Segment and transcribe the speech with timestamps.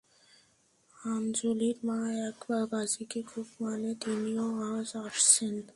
[0.95, 1.99] আঞ্জলির মা
[2.27, 5.53] এক বাবাজি কে খুব মানে তিনি ও আজ আসছেন।